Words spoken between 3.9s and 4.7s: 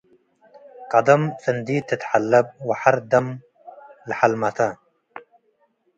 ለሐልመተ